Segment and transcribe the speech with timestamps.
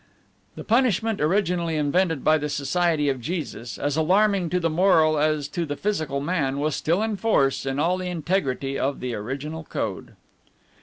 [0.55, 5.47] The punishment originally invented by the Society of Jesus, as alarming to the moral as
[5.49, 9.63] to the physical man, was still in force in all the integrity of the original
[9.63, 10.15] code.